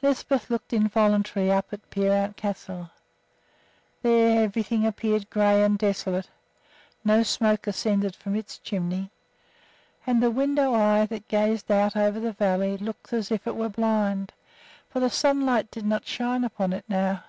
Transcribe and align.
Lisbeth 0.00 0.48
looked 0.48 0.72
involuntarily 0.72 1.52
up 1.52 1.70
at 1.70 1.90
Peerout 1.90 2.34
Castle. 2.38 2.88
There 4.00 4.42
everything 4.42 4.86
appeared 4.86 5.28
gray 5.28 5.62
and 5.62 5.76
desolate. 5.78 6.30
No 7.04 7.22
smoke 7.22 7.66
ascended 7.66 8.16
from 8.16 8.34
its 8.34 8.56
chimney; 8.56 9.10
and 10.06 10.22
the 10.22 10.30
window 10.30 10.72
eye 10.72 11.04
that 11.04 11.28
gazed 11.28 11.70
out 11.70 11.94
over 11.94 12.18
the 12.18 12.32
valley 12.32 12.78
looked 12.78 13.12
as 13.12 13.30
if 13.30 13.46
it 13.46 13.54
was 13.54 13.70
blind, 13.72 14.32
for 14.88 14.98
the 14.98 15.10
sunlight 15.10 15.70
did 15.70 15.84
not 15.84 16.06
shine 16.06 16.42
upon 16.42 16.72
it 16.72 16.86
now. 16.88 17.24